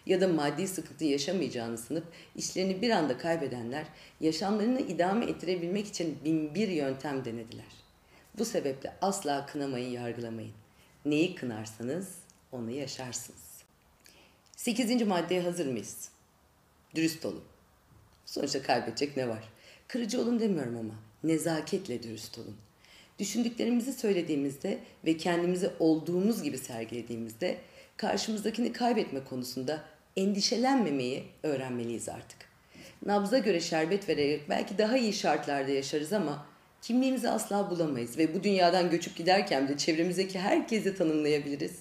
Ya 0.05 0.21
da 0.21 0.27
maddi 0.27 0.67
sıkıntı 0.67 1.05
yaşamayacağını 1.05 1.77
sanıp 1.77 2.03
işlerini 2.35 2.81
bir 2.81 2.89
anda 2.89 3.17
kaybedenler 3.17 3.85
yaşamlarını 4.21 4.81
idame 4.81 5.25
ettirebilmek 5.25 5.87
için 5.87 6.17
bin 6.25 6.55
bir 6.55 6.67
yöntem 6.67 7.25
denediler. 7.25 7.83
Bu 8.37 8.45
sebeple 8.45 8.93
asla 9.01 9.45
kınamayın, 9.45 9.89
yargılamayın. 9.89 10.53
Neyi 11.05 11.35
kınarsanız 11.35 12.09
onu 12.51 12.71
yaşarsınız. 12.71 13.63
Sekizinci 14.55 15.05
maddeye 15.05 15.41
hazır 15.41 15.67
mıyız? 15.67 16.09
Dürüst 16.95 17.25
olun. 17.25 17.43
Sonuçta 18.25 18.61
kaybedecek 18.61 19.17
ne 19.17 19.29
var? 19.29 19.43
Kırıcı 19.87 20.21
olun 20.21 20.39
demiyorum 20.39 20.77
ama 20.77 20.93
nezaketle 21.23 22.03
dürüst 22.03 22.37
olun. 22.37 22.55
Düşündüklerimizi 23.19 23.93
söylediğimizde 23.93 24.79
ve 25.05 25.17
kendimizi 25.17 25.71
olduğumuz 25.79 26.43
gibi 26.43 26.57
sergilediğimizde 26.57 27.57
karşımızdakini 27.97 28.73
kaybetme 28.73 29.23
konusunda 29.23 29.83
endişelenmemeyi 30.17 31.23
öğrenmeliyiz 31.43 32.09
artık. 32.09 32.37
Nabza 33.05 33.37
göre 33.37 33.59
şerbet 33.59 34.09
vererek 34.09 34.49
belki 34.49 34.77
daha 34.77 34.97
iyi 34.97 35.13
şartlarda 35.13 35.71
yaşarız 35.71 36.13
ama 36.13 36.45
kimliğimizi 36.81 37.29
asla 37.29 37.69
bulamayız 37.69 38.17
ve 38.17 38.35
bu 38.35 38.43
dünyadan 38.43 38.89
göçüp 38.89 39.15
giderken 39.15 39.67
de 39.67 39.77
çevremizdeki 39.77 40.39
herkesi 40.39 40.95
tanımlayabiliriz. 40.95 41.79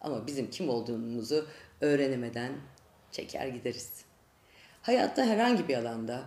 Ama 0.00 0.26
bizim 0.26 0.50
kim 0.50 0.68
olduğumuzu 0.68 1.46
öğrenemeden 1.80 2.52
çeker 3.12 3.46
gideriz. 3.46 3.90
Hayatta 4.82 5.24
herhangi 5.24 5.68
bir 5.68 5.76
alanda, 5.76 6.22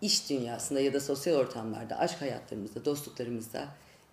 iş 0.00 0.30
dünyasında 0.30 0.80
ya 0.80 0.92
da 0.92 1.00
sosyal 1.00 1.34
ortamlarda, 1.34 1.98
aşk 1.98 2.20
hayatlarımızda, 2.20 2.84
dostluklarımızda 2.84 3.68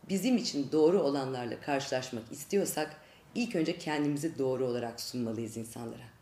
bizim 0.10 0.38
için 0.38 0.72
doğru 0.72 1.02
olanlarla 1.02 1.60
karşılaşmak 1.62 2.32
istiyorsak 2.32 2.96
ilk 3.36 3.56
önce 3.56 3.78
kendimizi 3.78 4.38
doğru 4.38 4.66
olarak 4.66 5.02
sunmalıyız 5.02 5.58
insanlara. 5.58 6.17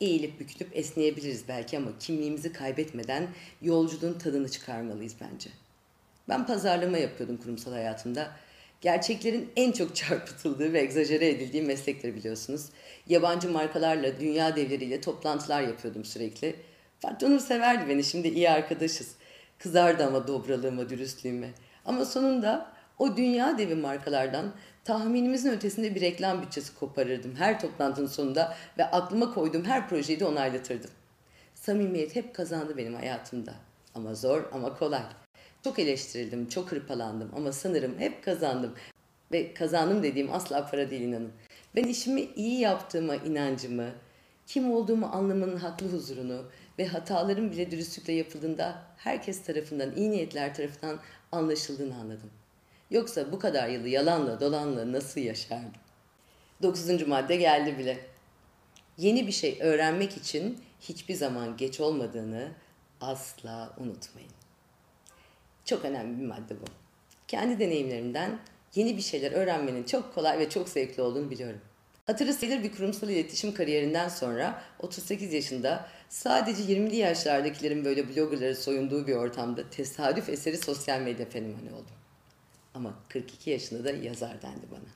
Eğilip 0.00 0.40
bükülüp 0.40 0.76
esneyebiliriz 0.76 1.48
belki 1.48 1.78
ama 1.78 1.90
kimliğimizi 2.00 2.52
kaybetmeden 2.52 3.28
yolculuğun 3.62 4.18
tadını 4.18 4.48
çıkarmalıyız 4.48 5.14
bence. 5.20 5.50
Ben 6.28 6.46
pazarlama 6.46 6.98
yapıyordum 6.98 7.36
kurumsal 7.36 7.72
hayatımda 7.72 8.30
Gerçeklerin 8.80 9.50
en 9.56 9.72
çok 9.72 9.96
çarpıtıldığı 9.96 10.72
ve 10.72 10.80
egzajere 10.80 11.28
edildiği 11.28 11.62
meslekleri 11.62 12.14
biliyorsunuz. 12.14 12.66
Yabancı 13.08 13.50
markalarla, 13.50 14.20
dünya 14.20 14.56
devleriyle 14.56 15.00
toplantılar 15.00 15.62
yapıyordum 15.62 16.04
sürekli. 16.04 16.56
Fatih 17.00 17.38
severdi 17.38 17.88
beni, 17.88 18.04
şimdi 18.04 18.28
iyi 18.28 18.50
arkadaşız. 18.50 19.14
Kızardı 19.58 20.06
ama 20.06 20.28
dobralığıma, 20.28 20.88
dürüstlüğüme. 20.88 21.50
Ama 21.84 22.04
sonunda 22.04 22.72
o 22.98 23.16
dünya 23.16 23.58
devi 23.58 23.74
markalardan 23.74 24.52
tahminimizin 24.84 25.50
ötesinde 25.50 25.94
bir 25.94 26.00
reklam 26.00 26.42
bütçesi 26.42 26.74
koparırdım 26.74 27.34
her 27.36 27.60
toplantının 27.60 28.06
sonunda 28.06 28.56
ve 28.78 28.84
aklıma 28.84 29.34
koyduğum 29.34 29.64
her 29.64 29.88
projeyi 29.88 30.20
de 30.20 30.24
onaylatırdım. 30.24 30.90
Samimiyet 31.54 32.16
hep 32.16 32.34
kazandı 32.34 32.76
benim 32.76 32.94
hayatımda. 32.94 33.54
Ama 33.94 34.14
zor 34.14 34.44
ama 34.52 34.78
kolay. 34.78 35.02
Çok 35.64 35.78
eleştirildim, 35.78 36.48
çok 36.48 36.72
hırpalandım 36.72 37.30
ama 37.36 37.52
sanırım 37.52 37.98
hep 37.98 38.24
kazandım. 38.24 38.74
Ve 39.32 39.54
kazandım 39.54 40.02
dediğim 40.02 40.32
asla 40.32 40.70
para 40.70 40.90
değil 40.90 41.02
inanın. 41.02 41.32
Ben 41.76 41.84
işimi 41.84 42.20
iyi 42.20 42.60
yaptığıma 42.60 43.16
inancımı, 43.16 43.90
kim 44.46 44.72
olduğumu 44.72 45.06
anlamanın 45.06 45.56
haklı 45.56 45.86
huzurunu 45.92 46.44
ve 46.78 46.86
hatalarım 46.86 47.50
bile 47.50 47.70
dürüstlükle 47.70 48.12
yapıldığında 48.12 48.82
herkes 48.96 49.42
tarafından, 49.42 49.96
iyi 49.96 50.10
niyetler 50.10 50.54
tarafından 50.54 50.98
anlaşıldığını 51.32 51.94
anladım. 51.94 52.30
Yoksa 52.90 53.32
bu 53.32 53.38
kadar 53.38 53.68
yılı 53.68 53.88
yalanla 53.88 54.40
dolanla 54.40 54.92
nasıl 54.92 55.20
yaşardım? 55.20 55.72
Dokuzuncu 56.62 57.08
madde 57.08 57.36
geldi 57.36 57.78
bile. 57.78 57.98
Yeni 58.98 59.26
bir 59.26 59.32
şey 59.32 59.58
öğrenmek 59.60 60.16
için 60.16 60.58
hiçbir 60.80 61.14
zaman 61.14 61.56
geç 61.56 61.80
olmadığını 61.80 62.48
asla 63.00 63.74
unutmayın. 63.78 64.30
Çok 65.64 65.84
önemli 65.84 66.20
bir 66.20 66.26
madde 66.26 66.60
bu. 66.60 66.64
Kendi 67.28 67.58
deneyimlerimden 67.58 68.38
yeni 68.74 68.96
bir 68.96 69.02
şeyler 69.02 69.32
öğrenmenin 69.32 69.84
çok 69.84 70.14
kolay 70.14 70.38
ve 70.38 70.50
çok 70.50 70.68
zevkli 70.68 71.02
olduğunu 71.02 71.30
biliyorum. 71.30 71.60
Hatırı 72.06 72.34
sayılır 72.34 72.62
bir 72.62 72.72
kurumsal 72.72 73.08
iletişim 73.08 73.54
kariyerinden 73.54 74.08
sonra 74.08 74.62
38 74.78 75.32
yaşında 75.32 75.88
sadece 76.08 76.62
20'li 76.62 76.96
yaşlardakilerin 76.96 77.84
böyle 77.84 78.08
bloggerları 78.08 78.56
soyunduğu 78.56 79.06
bir 79.06 79.14
ortamda 79.14 79.70
tesadüf 79.70 80.28
eseri 80.28 80.58
sosyal 80.58 81.00
medya 81.00 81.26
fenomeni 81.26 81.72
oldum. 81.72 81.99
Ama 82.74 82.94
42 83.08 83.50
yaşında 83.50 83.84
da 83.84 83.90
yazar 83.90 84.42
dendi 84.42 84.66
bana. 84.70 84.90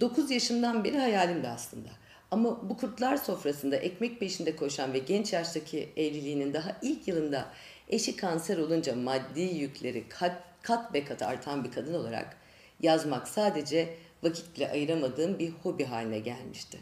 9 0.00 0.30
yaşından 0.30 0.84
beri 0.84 0.98
hayalimdi 0.98 1.48
aslında. 1.48 1.88
Ama 2.30 2.68
bu 2.68 2.76
kurtlar 2.76 3.16
sofrasında 3.16 3.76
ekmek 3.76 4.20
peşinde 4.20 4.56
koşan 4.56 4.92
ve 4.92 4.98
genç 4.98 5.32
yaştaki 5.32 5.88
evliliğinin 5.96 6.54
daha 6.54 6.76
ilk 6.82 7.08
yılında 7.08 7.52
Eşi 7.90 8.16
kanser 8.16 8.58
olunca 8.58 8.96
maddi 8.96 9.40
yükleri 9.40 10.08
kat, 10.08 10.42
kat 10.62 10.94
be 10.94 11.04
kat 11.04 11.22
artan 11.22 11.64
bir 11.64 11.72
kadın 11.72 11.94
olarak 11.94 12.36
yazmak 12.80 13.28
sadece 13.28 13.96
vakitle 14.22 14.70
ayıramadığım 14.70 15.38
bir 15.38 15.50
hobi 15.50 15.84
haline 15.84 16.18
gelmişti. 16.18 16.78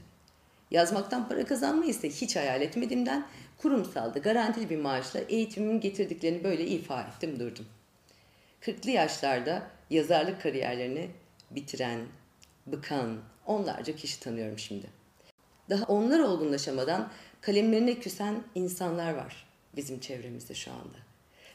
Yazmaktan 0.71 1.29
para 1.29 1.45
kazanmayı 1.45 1.91
ise 1.91 2.11
hiç 2.11 2.37
hayal 2.37 2.63
etmediğimden 2.63 3.27
kurumsalda 3.59 4.19
garantili 4.19 4.71
bir 4.71 4.79
maaşla 4.79 5.21
eğitimimin 5.21 5.81
getirdiklerini 5.81 6.45
böyle 6.45 6.67
ifa 6.67 7.03
ettim 7.03 7.41
durdum. 7.41 7.67
40'lı 8.63 8.91
yaşlarda 8.91 9.63
yazarlık 9.91 10.43
kariyerlerini 10.43 11.11
bitiren, 11.51 12.01
bıkan 12.67 13.19
onlarca 13.47 13.97
kişi 13.97 14.21
tanıyorum 14.21 14.59
şimdi. 14.59 14.87
Daha 15.71 15.85
onlar 15.85 16.21
olgunlaşamadan 16.21 17.13
kalemlerine 17.41 17.95
küsen 17.95 18.43
insanlar 18.55 19.15
var 19.15 19.49
bizim 19.77 20.01
çevremizde 20.01 20.55
şu 20.55 20.73
anda. 20.73 20.99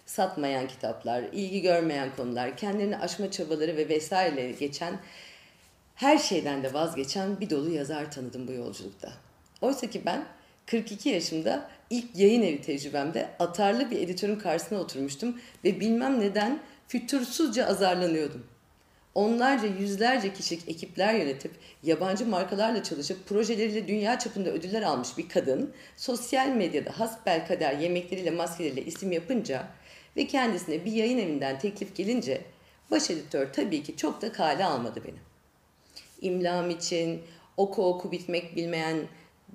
Satmayan 0.05 0.67
kitaplar, 0.67 1.23
ilgi 1.23 1.61
görmeyen 1.61 2.15
konular, 2.15 2.57
kendilerini 2.57 2.97
aşma 2.97 3.31
çabaları 3.31 3.77
ve 3.77 3.89
vesaire 3.89 4.51
geçen 4.51 4.99
her 5.95 6.17
şeyden 6.17 6.63
de 6.63 6.73
vazgeçen 6.73 7.39
bir 7.39 7.49
dolu 7.49 7.69
yazar 7.69 8.11
tanıdım 8.11 8.47
bu 8.47 8.51
yolculukta. 8.51 9.13
Oysa 9.61 9.89
ki 9.89 10.01
ben 10.05 10.25
42 10.65 11.09
yaşımda 11.09 11.69
ilk 11.89 12.15
yayın 12.15 12.41
evi 12.41 12.61
tecrübemde 12.61 13.29
atarlı 13.39 13.91
bir 13.91 13.99
editörün 13.99 14.39
karşısına 14.39 14.79
oturmuştum 14.79 15.41
ve 15.63 15.79
bilmem 15.79 16.19
neden 16.19 16.59
fütursuzca 16.87 17.65
azarlanıyordum. 17.65 18.43
Onlarca 19.15 19.67
yüzlerce 19.67 20.33
kişilik 20.33 20.69
ekipler 20.69 21.13
yönetip 21.13 21.51
yabancı 21.83 22.25
markalarla 22.25 22.83
çalışıp 22.83 23.27
projeleriyle 23.27 23.87
dünya 23.87 24.19
çapında 24.19 24.49
ödüller 24.49 24.81
almış 24.81 25.17
bir 25.17 25.29
kadın 25.29 25.73
sosyal 25.97 26.47
medyada 26.47 26.99
hasbel 26.99 27.47
kader 27.47 27.77
yemekleriyle 27.77 28.31
maskeleriyle 28.31 28.85
isim 28.85 29.11
yapınca 29.11 29.67
ve 30.17 30.27
kendisine 30.27 30.85
bir 30.85 30.91
yayın 30.91 31.17
evinden 31.17 31.59
teklif 31.59 31.95
gelince 31.95 32.41
baş 32.91 33.09
editör 33.09 33.53
tabii 33.53 33.83
ki 33.83 33.97
çok 33.97 34.21
da 34.21 34.31
kale 34.31 34.65
almadı 34.65 35.01
beni. 35.07 35.17
İmlam 36.21 36.69
için, 36.69 37.21
oku 37.57 37.85
oku 37.85 38.11
bitmek 38.11 38.55
bilmeyen 38.55 38.97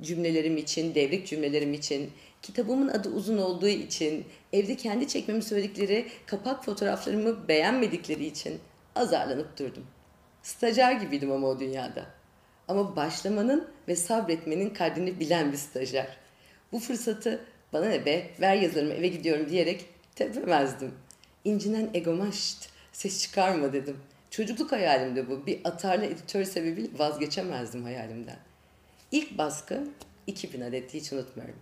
cümlelerim 0.02 0.56
için, 0.56 0.94
devrik 0.94 1.26
cümlelerim 1.26 1.74
için, 1.74 2.10
kitabımın 2.42 2.88
adı 2.88 3.08
uzun 3.08 3.38
olduğu 3.38 3.68
için, 3.68 4.26
evde 4.52 4.76
kendi 4.76 5.08
çekmemi 5.08 5.42
söyledikleri 5.42 6.06
kapak 6.26 6.64
fotoğraflarımı 6.64 7.48
beğenmedikleri 7.48 8.26
için 8.26 8.60
azarlanıp 8.94 9.58
durdum. 9.58 9.86
Stajyer 10.42 10.92
gibiydim 10.92 11.32
ama 11.32 11.46
o 11.46 11.60
dünyada. 11.60 12.06
Ama 12.68 12.96
başlamanın 12.96 13.70
ve 13.88 13.96
sabretmenin 13.96 14.70
kadrini 14.70 15.20
bilen 15.20 15.52
bir 15.52 15.56
stajyer. 15.56 16.16
Bu 16.72 16.78
fırsatı 16.78 17.44
bana 17.72 17.88
ne 17.88 18.06
be 18.06 18.30
ver 18.40 18.56
yazarımı 18.56 18.92
eve 18.92 19.08
gidiyorum 19.08 19.48
diyerek 19.48 19.86
tepemezdim. 20.14 20.94
İncinen 21.44 21.90
egoma 21.94 22.32
şşt 22.32 22.68
ses 22.92 23.22
çıkarma 23.22 23.72
dedim. 23.72 23.96
Çocukluk 24.30 24.72
hayalimde 24.72 25.30
bu. 25.30 25.46
Bir 25.46 25.60
atarlı 25.64 26.04
editör 26.04 26.44
sebebiyle 26.44 26.88
vazgeçemezdim 26.98 27.82
hayalimden. 27.82 28.38
İlk 29.12 29.38
baskı 29.38 29.84
2000 30.26 30.60
adetti 30.60 31.00
hiç 31.00 31.12
unutmuyorum. 31.12 31.56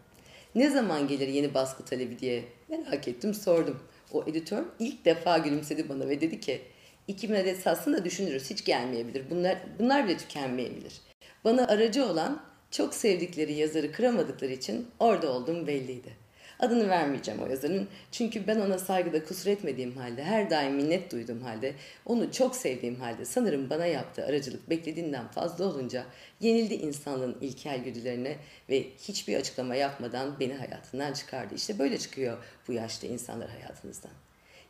Ne 0.56 0.70
zaman 0.70 1.08
gelir 1.08 1.28
yeni 1.28 1.54
baskı 1.54 1.84
talebi 1.84 2.18
diye 2.18 2.44
merak 2.68 3.08
ettim 3.08 3.34
sordum. 3.34 3.78
O 4.12 4.24
editör 4.26 4.64
ilk 4.78 5.04
defa 5.04 5.38
gülümsedi 5.38 5.88
bana 5.88 6.08
ve 6.08 6.20
dedi 6.20 6.40
ki 6.40 6.60
2000 7.08 7.34
adet 7.34 7.58
satsın 7.58 7.92
da 7.92 8.04
düşünürüz. 8.04 8.50
Hiç 8.50 8.64
gelmeyebilir. 8.64 9.30
Bunlar, 9.30 9.58
bunlar 9.78 10.08
bile 10.08 10.16
tükenmeyebilir. 10.16 11.00
Bana 11.44 11.66
aracı 11.66 12.06
olan 12.06 12.42
çok 12.70 12.94
sevdikleri 12.94 13.52
yazarı 13.52 13.92
kıramadıkları 13.92 14.52
için 14.52 14.86
orada 14.98 15.32
olduğum 15.32 15.66
belliydi. 15.66 16.25
Adını 16.60 16.88
vermeyeceğim 16.88 17.42
o 17.42 17.46
yazarın. 17.50 17.88
Çünkü 18.12 18.46
ben 18.46 18.60
ona 18.60 18.78
saygıda 18.78 19.24
kusur 19.24 19.50
etmediğim 19.50 19.96
halde, 19.96 20.24
her 20.24 20.50
daim 20.50 20.74
minnet 20.74 21.12
duyduğum 21.12 21.42
halde, 21.42 21.74
onu 22.06 22.32
çok 22.32 22.56
sevdiğim 22.56 22.96
halde 23.00 23.24
sanırım 23.24 23.70
bana 23.70 23.86
yaptığı 23.86 24.26
aracılık 24.26 24.70
beklediğinden 24.70 25.28
fazla 25.28 25.64
olunca 25.64 26.04
yenildi 26.40 26.74
insanlığın 26.74 27.36
ilkel 27.40 27.84
güdülerine 27.84 28.36
ve 28.70 28.84
hiçbir 29.08 29.36
açıklama 29.36 29.74
yapmadan 29.74 30.40
beni 30.40 30.54
hayatından 30.54 31.12
çıkardı. 31.12 31.54
İşte 31.54 31.78
böyle 31.78 31.98
çıkıyor 31.98 32.38
bu 32.68 32.72
yaşta 32.72 33.06
insanlar 33.06 33.50
hayatınızdan. 33.50 34.12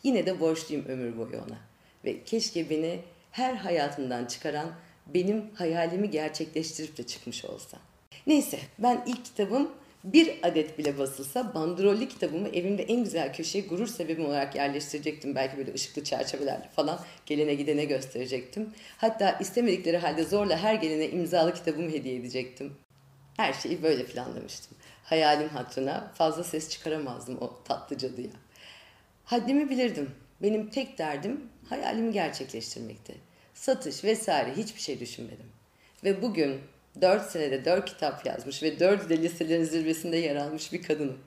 Yine 0.02 0.26
de 0.26 0.40
borçluyum 0.40 0.85
ömür 0.85 1.16
boyu 1.16 1.37
ona. 1.37 1.59
Ve 2.05 2.25
keşke 2.25 2.71
beni 2.71 3.00
her 3.31 3.55
hayatından 3.55 4.25
çıkaran 4.25 4.73
benim 5.14 5.55
hayalimi 5.55 6.11
gerçekleştirip 6.11 6.99
de 6.99 7.02
çıkmış 7.02 7.45
olsa. 7.45 7.78
Neyse 8.26 8.59
ben 8.78 9.02
ilk 9.07 9.25
kitabım 9.25 9.71
bir 10.13 10.39
adet 10.43 10.79
bile 10.79 10.99
basılsa 10.99 11.55
bandrollü 11.55 12.09
kitabımı 12.09 12.49
evimde 12.49 12.83
en 12.83 13.05
güzel 13.05 13.35
köşeye 13.35 13.65
gurur 13.67 13.87
sebebim 13.87 14.27
olarak 14.27 14.55
yerleştirecektim. 14.55 15.35
Belki 15.35 15.57
böyle 15.57 15.75
ışıklı 15.75 16.05
çerçevelerle 16.05 16.69
falan 16.77 17.01
gelene 17.27 17.55
gidene 17.55 17.85
gösterecektim. 17.85 18.71
Hatta 18.99 19.39
istemedikleri 19.41 19.99
halde 19.99 20.25
zorla 20.25 20.59
her 20.59 20.75
gelene 20.75 21.09
imzalı 21.09 21.55
kitabımı 21.55 21.91
hediye 21.91 22.17
edecektim. 22.17 22.73
Her 23.37 23.53
şeyi 23.53 23.83
böyle 23.83 24.07
planlamıştım. 24.07 24.77
Hayalim 25.05 25.49
hatırına 25.49 26.13
fazla 26.15 26.45
ses 26.45 26.69
çıkaramazdım 26.71 27.39
o 27.41 27.63
tatlı 27.65 27.99
cadıya. 27.99 28.31
Haddimi 29.25 29.71
bilirdim. 29.71 30.11
Benim 30.43 30.71
tek 30.71 30.99
derdim 30.99 31.41
hayalimi 31.69 32.13
gerçekleştirmekti. 32.13 33.15
Satış 33.55 34.05
vesaire 34.05 34.53
hiçbir 34.57 34.81
şey 34.81 35.01
düşünmedim. 35.01 35.47
Ve 36.05 36.23
bugün 36.23 36.61
4 37.00 37.31
senede 37.31 37.65
4 37.65 37.87
kitap 37.87 38.26
yazmış 38.26 38.62
ve 38.62 38.81
4 38.81 39.09
de 39.09 39.23
listelerin 39.23 39.65
zirvesinde 39.65 40.17
yer 40.17 40.37
almış 40.37 40.73
bir 40.73 40.83
kadınım. 40.83 41.19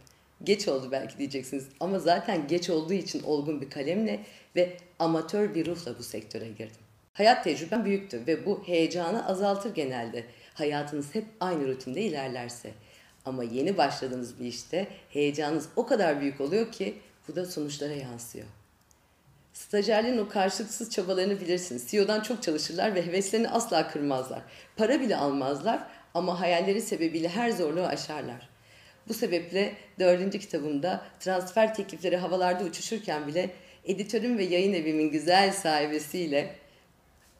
Geç 0.44 0.68
oldu 0.68 0.88
belki 0.92 1.18
diyeceksiniz 1.18 1.68
ama 1.80 2.00
zaten 2.00 2.48
geç 2.48 2.70
olduğu 2.70 2.94
için 2.94 3.24
olgun 3.24 3.62
bir 3.62 3.70
kalemle 3.70 4.20
ve 4.56 4.78
amatör 5.00 5.56
bir 5.56 5.66
ruhla 5.66 5.98
bu 6.00 6.04
sektöre 6.04 6.48
girdim. 6.48 6.82
Hayat 7.14 7.44
tecrübem 7.44 7.86
büyüktü 7.86 8.22
ve 8.28 8.46
bu 8.46 8.64
heyecanı 8.66 9.28
azaltır 9.28 9.76
genelde. 9.76 10.24
Hayatınız 10.54 11.16
hep 11.16 11.26
aynı 11.40 11.68
rutinde 11.68 12.02
ilerlerse. 12.02 12.72
Ama 13.26 13.44
yeni 13.44 13.78
başladığınız 13.78 14.40
bir 14.40 14.46
işte 14.46 14.88
heyecanınız 15.10 15.70
o 15.76 15.86
kadar 15.86 16.22
büyük 16.22 16.42
oluyor 16.42 16.72
ki 16.72 16.96
bu 17.28 17.36
da 17.36 17.46
sonuçlara 17.46 17.94
yansıyor. 17.94 18.46
Stajyerlerin 19.53 20.18
o 20.18 20.29
karşılıksız 20.29 20.89
çabalarını 20.89 21.41
bilirsiniz. 21.41 21.91
CEO'dan 21.91 22.22
çok 22.22 22.44
çalışırlar 22.44 22.96
ve 22.96 23.06
heveslerini 23.06 23.50
asla 23.50 23.88
kırmazlar. 23.91 24.41
Para 24.75 25.01
bile 25.01 25.18
almazlar 25.18 25.84
ama 26.13 26.39
hayalleri 26.39 26.82
sebebiyle 26.82 27.29
her 27.29 27.50
zorluğu 27.50 27.86
aşarlar. 27.86 28.50
Bu 29.08 29.13
sebeple 29.13 29.74
dördüncü 30.00 30.39
kitabımda 30.39 31.06
transfer 31.20 31.75
teklifleri 31.75 32.18
havalarda 32.18 32.63
uçuşurken 32.63 33.27
bile 33.27 33.50
editörüm 33.86 34.38
ve 34.38 34.44
yayın 34.44 34.74
evimin 34.74 35.12
güzel 35.12 35.51
sahibesiyle 35.51 36.56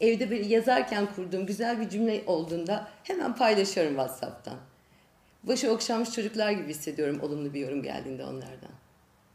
evde 0.02 0.32
bir 0.32 0.46
yazarken 0.46 1.08
kurduğum 1.16 1.46
güzel 1.46 1.82
bir 1.82 1.90
cümle 1.90 2.24
olduğunda 2.28 2.88
hemen 3.04 3.36
paylaşıyorum 3.36 3.94
WhatsApp'tan. 3.96 4.58
Başı 5.44 5.72
okşanmış 5.72 6.12
çocuklar 6.12 6.52
gibi 6.52 6.70
hissediyorum 6.70 7.20
olumlu 7.22 7.54
bir 7.54 7.60
yorum 7.60 7.84
geldiğinde 7.84 8.24
onlardan. 8.24 8.72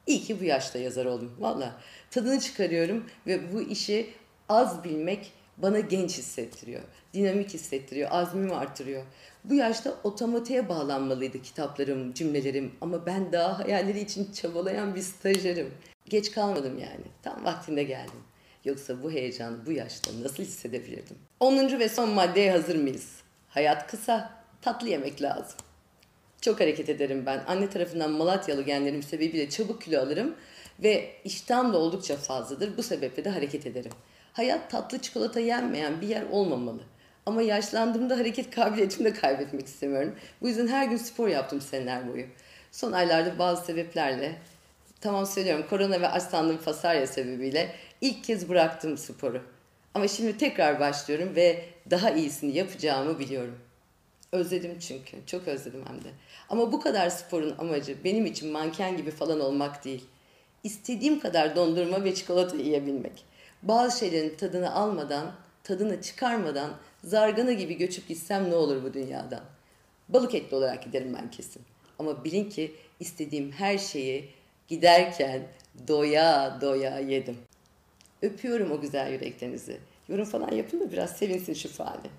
İyi 0.07 0.23
ki 0.23 0.41
bu 0.41 0.45
yaşta 0.45 0.79
yazar 0.79 1.05
oldum. 1.05 1.37
Valla 1.39 1.81
tadını 2.11 2.41
çıkarıyorum 2.41 3.05
ve 3.27 3.53
bu 3.53 3.61
işi 3.61 4.11
az 4.49 4.85
bilmek 4.85 5.33
bana 5.57 5.81
genç 5.81 6.19
hissettiriyor. 6.19 6.83
Dinamik 7.15 7.55
hissettiriyor, 7.55 8.09
azmimi 8.13 8.55
artırıyor. 8.55 9.03
Bu 9.45 9.55
yaşta 9.55 9.95
otomatiğe 10.05 10.69
bağlanmalıydı 10.69 11.43
kitaplarım, 11.43 12.13
cümlelerim 12.13 12.73
ama 12.81 13.07
ben 13.07 13.33
daha 13.33 13.59
hayalleri 13.59 14.01
için 14.01 14.33
çabalayan 14.33 14.95
bir 14.95 15.01
stajyerim. 15.01 15.71
Geç 16.09 16.33
kalmadım 16.33 16.79
yani. 16.79 17.05
Tam 17.23 17.45
vaktinde 17.45 17.83
geldim. 17.83 18.21
Yoksa 18.65 19.03
bu 19.03 19.11
heyecanı 19.11 19.67
bu 19.67 19.73
yaşta 19.73 20.11
nasıl 20.23 20.43
hissedebilirdim? 20.43 21.17
10. 21.41 21.79
ve 21.79 21.89
son 21.89 22.11
maddeye 22.11 22.53
hazır 22.53 22.77
mıyız? 22.77 23.11
Hayat 23.49 23.91
kısa, 23.91 24.33
tatlı 24.63 24.89
yemek 24.89 25.23
lazım. 25.23 25.59
Çok 26.45 26.61
hareket 26.61 26.89
ederim 26.89 27.27
ben. 27.27 27.45
Anne 27.47 27.71
tarafından 27.71 28.11
Malatyalı 28.11 28.63
genlerim 28.63 29.03
sebebiyle 29.03 29.51
çabuk 29.51 29.83
kilo 29.83 30.01
alırım 30.01 30.35
ve 30.83 31.11
iştahım 31.25 31.73
da 31.73 31.79
oldukça 31.79 32.17
fazladır. 32.17 32.77
Bu 32.77 32.83
sebeple 32.83 33.25
de 33.25 33.31
hareket 33.31 33.67
ederim. 33.67 33.91
Hayat 34.33 34.71
tatlı 34.71 34.99
çikolata 34.99 35.41
yenmeyen 35.41 36.01
bir 36.01 36.09
yer 36.09 36.23
olmamalı. 36.31 36.81
Ama 37.27 37.43
yaşlandığımda 37.43 38.19
hareket 38.19 38.51
kabiliyetimi 38.51 39.05
de 39.05 39.13
kaybetmek 39.13 39.67
istemiyorum. 39.67 40.15
Bu 40.43 40.49
yüzden 40.49 40.67
her 40.67 40.87
gün 40.87 40.97
spor 40.97 41.29
yaptım 41.29 41.61
seneler 41.61 42.09
boyu. 42.13 42.27
Son 42.73 42.93
aylarda 42.93 43.39
bazı 43.39 43.65
sebeplerle, 43.65 44.33
tamam 45.01 45.27
söylüyorum 45.27 45.67
korona 45.71 46.01
ve 46.01 46.09
açlandığım 46.09 46.59
fasarya 46.59 47.07
sebebiyle 47.07 47.71
ilk 48.01 48.25
kez 48.25 48.49
bıraktım 48.49 48.99
sporu. 48.99 49.43
Ama 49.95 50.09
şimdi 50.09 50.39
tekrar 50.39 50.81
başlıyorum 50.81 51.37
ve 51.37 51.65
daha 51.91 52.11
iyisini 52.11 52.57
yapacağımı 52.57 53.19
biliyorum. 53.19 53.59
Özledim 54.35 54.79
çünkü. 54.79 55.17
Çok 55.27 55.49
özledim 55.49 55.85
hem 55.87 56.05
de. 56.05 56.09
Ama 56.49 56.73
bu 56.73 56.81
kadar 56.81 57.11
sporun 57.11 57.55
amacı 57.59 58.05
benim 58.05 58.27
için 58.27 58.53
manken 58.53 58.97
gibi 58.97 59.11
falan 59.11 59.41
olmak 59.41 59.85
değil. 59.85 60.05
İstediğim 60.65 61.21
kadar 61.21 61.57
dondurma 61.57 62.05
ve 62.05 62.15
çikolata 62.15 62.57
yiyebilmek. 62.57 63.25
Bazı 63.63 63.99
şeylerin 63.99 64.37
tadını 64.37 64.75
almadan, 64.75 65.33
tadını 65.65 66.03
çıkarmadan 66.03 66.71
zargana 67.05 67.53
gibi 67.53 67.77
göçüp 67.77 68.09
gitsem 68.09 68.51
ne 68.51 68.55
olur 68.55 68.83
bu 68.83 68.95
dünyadan? 68.95 69.41
Balık 70.09 70.35
etli 70.35 70.57
olarak 70.57 70.85
giderim 70.85 71.15
ben 71.15 71.31
kesin. 71.31 71.63
Ama 71.99 72.25
bilin 72.25 72.51
ki 72.51 72.75
istediğim 73.01 73.53
her 73.53 73.79
şeyi 73.79 74.29
giderken 74.69 75.43
doya 75.89 76.59
doya 76.61 76.99
yedim. 76.99 77.37
Öpüyorum 78.23 78.73
o 78.73 78.81
güzel 78.81 79.13
yüreklerinizi. 79.13 79.79
Yorum 80.09 80.25
falan 80.25 80.53
yapın 80.53 80.81
da 80.81 80.93
biraz 80.93 81.11
sevinsin 81.17 81.55
şu 81.55 81.69
fani. 81.69 82.11